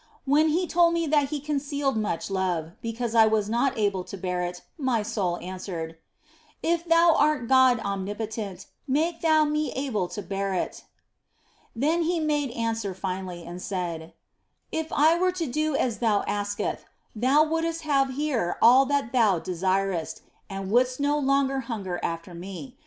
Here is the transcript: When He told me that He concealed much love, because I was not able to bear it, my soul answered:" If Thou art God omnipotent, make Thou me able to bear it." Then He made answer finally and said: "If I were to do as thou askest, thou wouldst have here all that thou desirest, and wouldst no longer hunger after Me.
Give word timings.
When 0.25 0.47
He 0.47 0.65
told 0.65 0.95
me 0.95 1.05
that 1.05 1.29
He 1.29 1.39
concealed 1.39 1.95
much 1.95 2.31
love, 2.31 2.71
because 2.81 3.13
I 3.13 3.27
was 3.27 3.47
not 3.47 3.77
able 3.77 4.03
to 4.05 4.17
bear 4.17 4.41
it, 4.41 4.63
my 4.75 5.03
soul 5.03 5.37
answered:" 5.43 5.95
If 6.73 6.85
Thou 6.85 7.13
art 7.15 7.47
God 7.47 7.79
omnipotent, 7.81 8.65
make 8.87 9.21
Thou 9.21 9.45
me 9.45 9.71
able 9.73 10.07
to 10.07 10.23
bear 10.23 10.55
it." 10.55 10.85
Then 11.75 12.01
He 12.01 12.19
made 12.19 12.49
answer 12.49 12.95
finally 12.95 13.45
and 13.45 13.61
said: 13.61 14.13
"If 14.71 14.91
I 14.91 15.19
were 15.19 15.31
to 15.33 15.45
do 15.45 15.75
as 15.75 15.99
thou 15.99 16.23
askest, 16.23 16.83
thou 17.15 17.43
wouldst 17.43 17.81
have 17.83 18.15
here 18.15 18.57
all 18.59 18.87
that 18.87 19.11
thou 19.13 19.37
desirest, 19.37 20.21
and 20.49 20.71
wouldst 20.71 20.99
no 20.99 21.15
longer 21.19 21.59
hunger 21.59 21.99
after 22.01 22.33
Me. 22.33 22.75